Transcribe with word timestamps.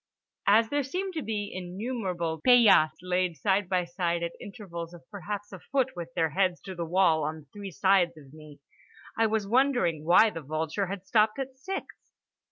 As 0.47 0.69
there 0.71 0.81
seemed 0.81 1.13
to 1.13 1.21
be 1.21 1.51
innumerable 1.53 2.41
paillasses, 2.43 2.97
laid 3.03 3.37
side 3.37 3.69
by 3.69 3.85
side 3.85 4.23
at 4.23 4.31
intervals 4.41 4.95
of 4.95 5.07
perhaps 5.11 5.51
a 5.51 5.59
foot 5.59 5.91
with 5.95 6.11
their 6.15 6.31
heads 6.31 6.59
to 6.61 6.73
the 6.73 6.87
wall 6.87 7.23
on 7.23 7.45
three 7.53 7.69
sides 7.69 8.17
of 8.17 8.33
me, 8.33 8.59
I 9.15 9.27
was 9.27 9.45
wondering 9.45 10.03
why 10.03 10.31
the 10.31 10.41
vulture 10.41 10.87
had 10.87 11.05
stopped 11.05 11.37
at 11.37 11.55
six. 11.55 11.85